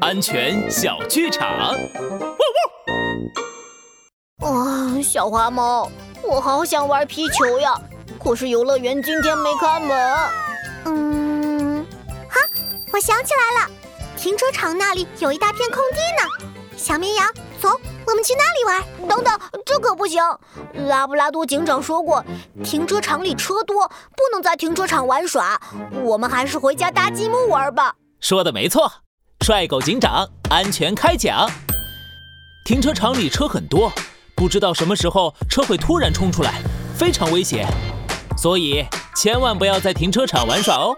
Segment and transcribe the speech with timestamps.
[0.00, 1.74] 安全小剧场。
[4.40, 5.90] 哇，小花猫，
[6.22, 7.74] 我好想玩皮球呀！
[8.22, 10.16] 可是游乐园今天没开门。
[10.84, 11.86] 嗯，
[12.28, 12.38] 好，
[12.92, 13.70] 我想起来了，
[14.16, 16.50] 停车场那里有一大片空地呢。
[16.76, 17.26] 小绵羊，
[17.60, 17.68] 走，
[18.06, 19.08] 我们去那里玩。
[19.08, 20.22] 等等，这可不行！
[20.88, 22.24] 拉布拉多警长说过，
[22.62, 25.60] 停车场里车多，不能在停车场玩耍。
[26.04, 27.94] 我们还是回家搭积木玩吧。
[28.20, 28.92] 说的没错，
[29.44, 31.48] 帅狗警长，安全开讲。
[32.64, 33.90] 停车场里车很多，
[34.34, 36.60] 不知道什么时候车会突然冲出来，
[36.94, 37.66] 非常危险，
[38.36, 38.84] 所以
[39.16, 40.94] 千万不要在停车场玩耍哦。